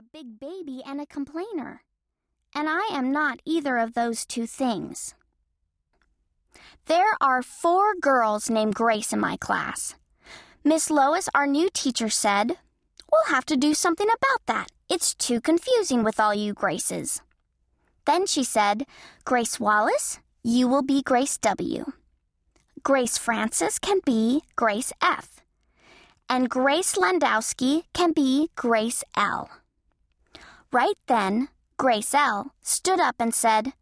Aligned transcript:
a 0.00 0.16
big 0.16 0.40
baby 0.40 0.80
and 0.86 0.98
a 0.98 1.04
complainer. 1.04 1.82
And 2.54 2.70
I 2.70 2.88
am 2.90 3.12
not 3.12 3.42
either 3.44 3.76
of 3.76 3.92
those 3.92 4.24
two 4.24 4.46
things. 4.46 5.14
There 6.86 7.18
are 7.20 7.42
four 7.42 7.94
girls 8.00 8.48
named 8.48 8.74
Grace 8.74 9.12
in 9.12 9.20
my 9.20 9.36
class. 9.36 9.96
Miss 10.64 10.88
Lois, 10.90 11.28
our 11.34 11.46
new 11.46 11.68
teacher, 11.68 12.08
said, 12.08 12.56
We'll 13.12 13.34
have 13.34 13.44
to 13.46 13.58
do 13.58 13.74
something 13.74 14.06
about 14.06 14.46
that. 14.46 14.68
It's 14.88 15.14
too 15.14 15.38
confusing 15.38 16.02
with 16.02 16.18
all 16.18 16.34
you 16.34 16.54
Graces. 16.54 17.20
Then 18.06 18.26
she 18.26 18.42
said, 18.42 18.86
Grace 19.26 19.60
Wallace, 19.60 20.18
you 20.42 20.66
will 20.66 20.82
be 20.82 21.02
Grace 21.02 21.36
W. 21.36 21.92
Grace 22.82 23.18
Francis 23.18 23.78
can 23.78 24.00
be 24.06 24.44
Grace 24.56 24.94
F. 25.02 25.42
And 26.26 26.48
Grace 26.48 26.94
Landowski 26.94 27.82
can 27.92 28.12
be 28.12 28.48
Grace 28.56 29.04
L. 29.14 29.50
Right 30.72 30.98
then, 31.08 31.48
Grace 31.78 32.14
L 32.14 32.54
stood 32.62 33.00
up 33.00 33.16
and 33.18 33.34
said, 33.34 33.72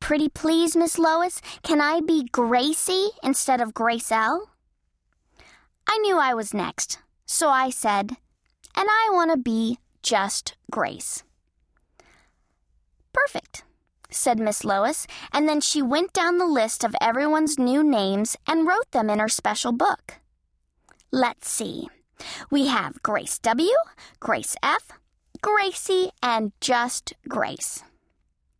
Pretty 0.00 0.28
please, 0.30 0.74
Miss 0.74 0.98
Lois, 0.98 1.42
can 1.62 1.80
I 1.80 2.00
be 2.00 2.24
Gracie 2.32 3.10
instead 3.22 3.60
of 3.60 3.74
Grace 3.74 4.10
L? 4.10 4.50
I 5.86 5.98
knew 5.98 6.18
I 6.18 6.32
was 6.32 6.54
next, 6.54 6.98
so 7.26 7.50
I 7.50 7.68
said, 7.68 8.12
And 8.74 8.88
I 8.88 9.10
want 9.12 9.30
to 9.30 9.36
be 9.36 9.78
just 10.02 10.56
Grace. 10.70 11.22
Perfect, 13.12 13.64
said 14.10 14.38
Miss 14.38 14.64
Lois, 14.64 15.06
and 15.32 15.46
then 15.46 15.60
she 15.60 15.82
went 15.82 16.14
down 16.14 16.38
the 16.38 16.46
list 16.46 16.82
of 16.82 16.96
everyone's 17.00 17.58
new 17.58 17.84
names 17.84 18.38
and 18.46 18.66
wrote 18.66 18.90
them 18.92 19.10
in 19.10 19.18
her 19.18 19.28
special 19.28 19.72
book. 19.72 20.14
Let's 21.10 21.50
see. 21.50 21.88
We 22.50 22.68
have 22.68 23.02
Grace 23.02 23.38
W., 23.40 23.74
Grace 24.18 24.56
F., 24.62 24.92
Gracie, 25.42 26.10
and 26.22 26.52
just 26.60 27.14
Grace. 27.28 27.82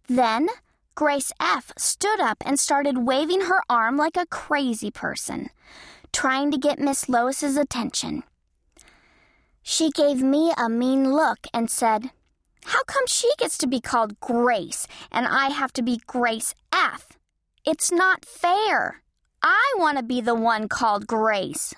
Then 0.09 0.49
Grace 0.95 1.33
F. 1.41 1.73
stood 1.79 2.21
up 2.21 2.43
and 2.45 2.59
started 2.59 3.07
waving 3.07 3.43
her 3.43 3.63
arm 3.71 3.97
like 3.97 4.17
a 4.17 4.27
crazy 4.27 4.91
person, 4.91 5.51
trying 6.13 6.51
to 6.51 6.59
get 6.59 6.79
Miss 6.79 7.09
Lois's 7.09 7.57
attention. 7.57 8.25
She 9.63 9.91
gave 9.91 10.23
me 10.23 10.53
a 10.59 10.69
mean 10.69 11.13
look 11.13 11.47
and 11.55 11.71
said, 11.71 12.11
How 12.65 12.83
come 12.83 13.07
she 13.07 13.31
gets 13.39 13.57
to 13.59 13.69
be 13.69 13.81
called 13.81 14.19
Grace 14.21 14.87
and 15.11 15.27
I 15.27 15.51
have 15.51 15.73
to 15.75 15.83
be 15.83 16.01
Grace 16.07 16.55
F? 16.73 17.13
It's 17.65 17.93
not 17.93 18.25
fair. 18.25 19.03
I 19.41 19.75
want 19.79 19.99
to 19.99 20.05
be 20.05 20.21
the 20.21 20.35
one 20.35 20.69
called 20.69 21.07
Grace. 21.07 21.75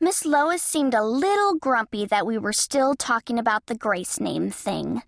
Miss 0.00 0.24
Lois 0.24 0.62
seemed 0.62 0.94
a 0.94 1.02
little 1.02 1.56
grumpy 1.56 2.06
that 2.06 2.24
we 2.24 2.38
were 2.38 2.52
still 2.52 2.94
talking 2.94 3.36
about 3.36 3.66
the 3.66 3.74
Grace 3.74 4.20
name 4.20 4.48
thing. 4.48 5.02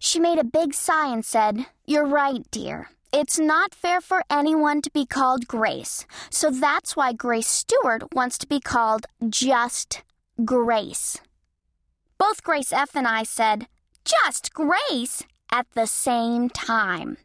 She 0.00 0.18
made 0.18 0.38
a 0.38 0.44
big 0.44 0.72
sigh 0.72 1.12
and 1.12 1.22
said, 1.24 1.66
You're 1.84 2.06
right, 2.06 2.42
dear. 2.50 2.88
It's 3.12 3.38
not 3.38 3.74
fair 3.74 4.00
for 4.00 4.22
anyone 4.30 4.80
to 4.82 4.90
be 4.90 5.04
called 5.04 5.46
Grace, 5.46 6.06
so 6.30 6.50
that's 6.50 6.96
why 6.96 7.12
Grace 7.12 7.48
Stewart 7.48 8.14
wants 8.14 8.38
to 8.38 8.46
be 8.46 8.60
called 8.60 9.06
just 9.28 10.02
Grace. 10.44 11.18
Both 12.16 12.42
Grace 12.42 12.72
F 12.72 12.94
and 12.94 13.06
I 13.06 13.24
said, 13.24 13.66
Just 14.04 14.54
Grace, 14.54 15.22
at 15.50 15.66
the 15.74 15.86
same 15.86 16.48
time. 16.48 17.18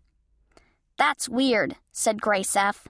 That's 0.97 1.29
weird, 1.29 1.75
said 1.91 2.21
Grace 2.21 2.55
F. 2.55 2.87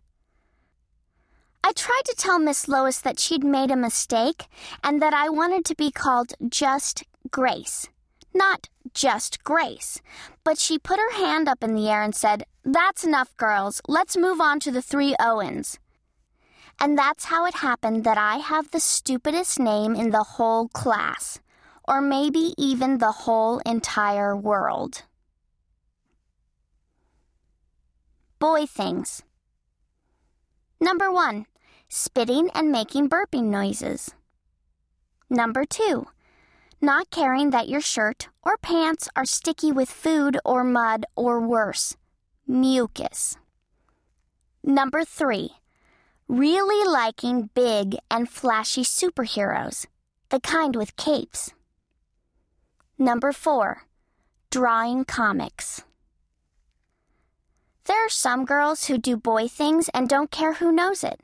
I 1.65 1.71
tried 1.71 2.01
to 2.05 2.15
tell 2.17 2.39
Miss 2.39 2.67
Lois 2.67 2.99
that 2.99 3.19
she'd 3.19 3.43
made 3.43 3.71
a 3.71 3.77
mistake 3.77 4.47
and 4.83 5.01
that 5.01 5.13
I 5.13 5.29
wanted 5.29 5.63
to 5.65 5.75
be 5.75 5.91
called 5.91 6.33
just 6.49 7.05
Grace, 7.31 7.87
not 8.33 8.67
just 8.93 9.45
Grace. 9.45 10.01
But 10.43 10.59
she 10.59 10.77
put 10.77 10.99
her 10.99 11.13
hand 11.13 11.47
up 11.47 11.63
in 11.63 11.73
the 11.73 11.89
air 11.89 12.01
and 12.01 12.13
said, 12.13 12.43
That's 12.65 13.05
enough, 13.05 13.35
girls. 13.37 13.81
Let's 13.87 14.17
move 14.17 14.41
on 14.41 14.59
to 14.59 14.71
the 14.71 14.81
three 14.81 15.15
Owens. 15.21 15.79
And 16.81 16.97
that's 16.97 17.25
how 17.25 17.45
it 17.45 17.55
happened 17.55 18.03
that 18.03 18.17
I 18.17 18.37
have 18.37 18.71
the 18.71 18.81
stupidest 18.81 19.57
name 19.57 19.95
in 19.95 20.09
the 20.09 20.23
whole 20.23 20.67
class, 20.67 21.39
or 21.87 22.01
maybe 22.01 22.53
even 22.57 22.97
the 22.97 23.11
whole 23.11 23.59
entire 23.59 24.35
world. 24.35 25.03
Boy 28.37 28.65
things. 28.65 29.23
Number 30.81 31.09
one 31.09 31.45
spitting 31.93 32.49
and 32.55 32.71
making 32.71 33.07
burping 33.07 33.43
noises. 33.43 34.15
Number 35.29 35.63
two, 35.63 36.07
not 36.81 37.11
caring 37.11 37.51
that 37.51 37.69
your 37.69 37.81
shirt 37.81 38.29
or 38.41 38.57
pants 38.57 39.07
are 39.15 39.25
sticky 39.25 39.71
with 39.71 39.91
food 39.91 40.39
or 40.43 40.63
mud 40.63 41.05
or 41.15 41.39
worse, 41.39 41.95
mucus. 42.47 43.37
Number 44.63 45.05
three, 45.05 45.51
really 46.27 46.83
liking 46.89 47.51
big 47.53 47.95
and 48.09 48.27
flashy 48.27 48.83
superheroes, 48.83 49.85
the 50.29 50.39
kind 50.39 50.75
with 50.75 50.95
capes. 50.95 51.53
Number 52.97 53.31
four, 53.31 53.83
drawing 54.49 55.05
comics. 55.05 55.83
There 57.85 58.03
are 58.03 58.09
some 58.09 58.45
girls 58.45 58.85
who 58.85 58.97
do 58.97 59.15
boy 59.15 59.47
things 59.47 59.89
and 59.93 60.09
don't 60.09 60.31
care 60.31 60.53
who 60.53 60.71
knows 60.71 61.03
it. 61.03 61.21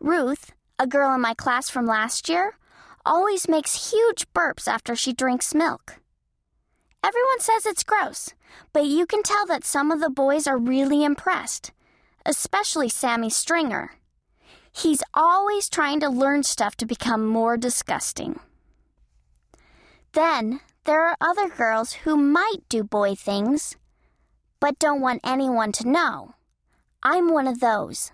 Ruth, 0.00 0.52
a 0.78 0.86
girl 0.86 1.14
in 1.14 1.20
my 1.20 1.34
class 1.34 1.68
from 1.68 1.84
last 1.84 2.28
year, 2.30 2.56
always 3.04 3.48
makes 3.48 3.92
huge 3.92 4.26
burps 4.32 4.66
after 4.66 4.96
she 4.96 5.12
drinks 5.12 5.54
milk. 5.54 5.96
Everyone 7.04 7.40
says 7.40 7.66
it's 7.66 7.84
gross, 7.84 8.30
but 8.72 8.86
you 8.86 9.04
can 9.04 9.22
tell 9.22 9.44
that 9.46 9.64
some 9.64 9.90
of 9.90 10.00
the 10.00 10.08
boys 10.08 10.46
are 10.46 10.56
really 10.56 11.04
impressed, 11.04 11.72
especially 12.24 12.88
Sammy 12.88 13.28
Stringer. 13.28 13.92
He's 14.72 15.02
always 15.12 15.68
trying 15.68 16.00
to 16.00 16.08
learn 16.08 16.44
stuff 16.44 16.76
to 16.76 16.86
become 16.86 17.26
more 17.26 17.58
disgusting. 17.58 18.40
Then 20.12 20.60
there 20.84 21.04
are 21.06 21.16
other 21.20 21.48
girls 21.48 21.92
who 21.92 22.16
might 22.16 22.68
do 22.70 22.82
boy 22.82 23.14
things, 23.14 23.76
but 24.60 24.78
don't 24.78 25.02
want 25.02 25.20
anyone 25.24 25.72
to 25.72 25.88
know. 25.88 26.34
I'm 27.02 27.32
one 27.32 27.46
of 27.46 27.60
those. 27.60 28.12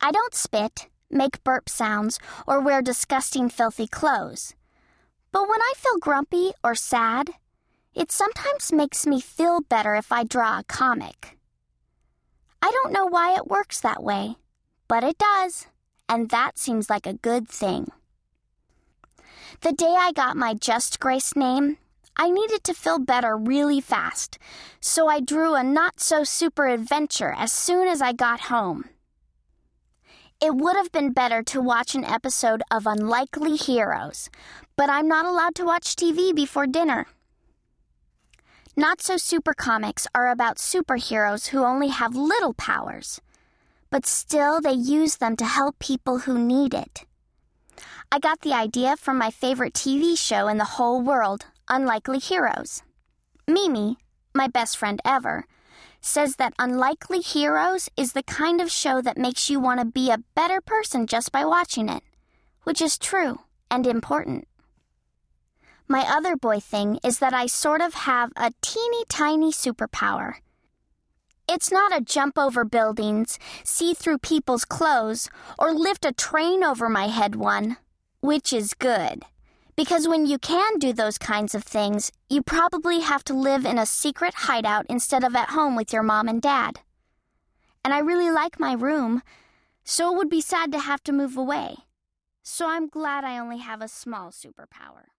I 0.00 0.10
don't 0.10 0.34
spit 0.34 0.88
make 1.10 1.42
burp 1.44 1.68
sounds, 1.68 2.18
or 2.46 2.60
wear 2.60 2.82
disgusting, 2.82 3.48
filthy 3.48 3.86
clothes. 3.86 4.54
But 5.32 5.48
when 5.48 5.60
I 5.60 5.72
feel 5.76 5.98
grumpy 5.98 6.52
or 6.64 6.74
sad, 6.74 7.30
it 7.94 8.12
sometimes 8.12 8.72
makes 8.72 9.06
me 9.06 9.20
feel 9.20 9.60
better 9.60 9.94
if 9.94 10.12
I 10.12 10.24
draw 10.24 10.58
a 10.58 10.64
comic. 10.64 11.36
I 12.62 12.70
don't 12.70 12.92
know 12.92 13.06
why 13.06 13.34
it 13.34 13.46
works 13.46 13.80
that 13.80 14.02
way, 14.02 14.36
but 14.88 15.04
it 15.04 15.18
does, 15.18 15.66
and 16.08 16.30
that 16.30 16.58
seems 16.58 16.90
like 16.90 17.06
a 17.06 17.14
good 17.14 17.48
thing. 17.48 17.90
The 19.60 19.72
day 19.72 19.94
I 19.98 20.12
got 20.12 20.36
my 20.36 20.54
Just 20.54 21.00
Grace 21.00 21.34
name, 21.34 21.78
I 22.16 22.30
needed 22.30 22.64
to 22.64 22.74
feel 22.74 22.98
better 22.98 23.36
really 23.36 23.80
fast, 23.80 24.38
so 24.80 25.08
I 25.08 25.20
drew 25.20 25.54
a 25.54 25.62
not 25.62 26.00
so 26.00 26.24
super 26.24 26.66
adventure 26.66 27.34
as 27.36 27.52
soon 27.52 27.86
as 27.86 28.02
I 28.02 28.12
got 28.12 28.40
home. 28.42 28.84
It 30.40 30.54
would 30.54 30.76
have 30.76 30.92
been 30.92 31.10
better 31.10 31.42
to 31.42 31.60
watch 31.60 31.96
an 31.96 32.04
episode 32.04 32.62
of 32.70 32.86
Unlikely 32.86 33.56
Heroes, 33.56 34.30
but 34.76 34.88
I'm 34.88 35.08
not 35.08 35.26
allowed 35.26 35.56
to 35.56 35.64
watch 35.64 35.96
TV 35.96 36.32
before 36.32 36.68
dinner. 36.68 37.06
Not 38.76 39.02
so 39.02 39.16
super 39.16 39.52
comics 39.52 40.06
are 40.14 40.30
about 40.30 40.58
superheroes 40.58 41.48
who 41.48 41.64
only 41.64 41.88
have 41.88 42.14
little 42.14 42.54
powers, 42.54 43.20
but 43.90 44.06
still 44.06 44.60
they 44.60 44.74
use 44.74 45.16
them 45.16 45.34
to 45.38 45.44
help 45.44 45.80
people 45.80 46.20
who 46.20 46.38
need 46.38 46.72
it. 46.72 47.04
I 48.12 48.20
got 48.20 48.42
the 48.42 48.52
idea 48.54 48.96
from 48.96 49.18
my 49.18 49.32
favorite 49.32 49.74
TV 49.74 50.16
show 50.16 50.46
in 50.46 50.58
the 50.58 50.76
whole 50.76 51.02
world, 51.02 51.46
Unlikely 51.68 52.20
Heroes. 52.20 52.84
Mimi, 53.48 53.98
my 54.32 54.46
best 54.46 54.76
friend 54.76 55.00
ever, 55.04 55.46
says 56.00 56.36
that 56.36 56.54
Unlikely 56.58 57.20
Heroes 57.20 57.88
is 57.96 58.12
the 58.12 58.22
kind 58.22 58.60
of 58.60 58.70
show 58.70 59.00
that 59.02 59.18
makes 59.18 59.50
you 59.50 59.60
want 59.60 59.80
to 59.80 59.86
be 59.86 60.10
a 60.10 60.22
better 60.34 60.60
person 60.60 61.06
just 61.06 61.32
by 61.32 61.44
watching 61.44 61.88
it, 61.88 62.02
which 62.64 62.80
is 62.80 62.98
true 62.98 63.40
and 63.70 63.86
important. 63.86 64.46
My 65.86 66.04
other 66.06 66.36
boy 66.36 66.60
thing 66.60 66.98
is 67.02 67.18
that 67.18 67.32
I 67.32 67.46
sort 67.46 67.80
of 67.80 67.94
have 67.94 68.30
a 68.36 68.52
teeny 68.60 69.04
tiny 69.08 69.50
superpower. 69.50 70.34
It's 71.48 71.72
not 71.72 71.96
a 71.96 72.02
jump 72.02 72.38
over 72.38 72.64
buildings, 72.66 73.38
see 73.64 73.94
through 73.94 74.18
people's 74.18 74.66
clothes, 74.66 75.30
or 75.58 75.72
lift 75.72 76.04
a 76.04 76.12
train 76.12 76.62
over 76.62 76.90
my 76.90 77.06
head 77.08 77.36
one, 77.36 77.78
which 78.20 78.52
is 78.52 78.74
good. 78.74 79.24
Because 79.78 80.08
when 80.08 80.26
you 80.26 80.40
can 80.40 80.80
do 80.80 80.92
those 80.92 81.18
kinds 81.18 81.54
of 81.54 81.62
things, 81.62 82.10
you 82.28 82.42
probably 82.42 82.98
have 82.98 83.22
to 83.22 83.32
live 83.32 83.64
in 83.64 83.78
a 83.78 83.86
secret 83.86 84.34
hideout 84.34 84.84
instead 84.88 85.22
of 85.22 85.36
at 85.36 85.50
home 85.50 85.76
with 85.76 85.92
your 85.92 86.02
mom 86.02 86.26
and 86.26 86.42
dad. 86.42 86.80
And 87.84 87.94
I 87.94 88.00
really 88.00 88.28
like 88.28 88.58
my 88.58 88.72
room, 88.72 89.22
so 89.84 90.12
it 90.12 90.16
would 90.16 90.28
be 90.28 90.40
sad 90.40 90.72
to 90.72 90.80
have 90.80 91.04
to 91.04 91.12
move 91.12 91.36
away. 91.36 91.76
So 92.42 92.68
I'm 92.68 92.88
glad 92.88 93.22
I 93.22 93.38
only 93.38 93.58
have 93.58 93.80
a 93.80 93.86
small 93.86 94.32
superpower. 94.32 95.14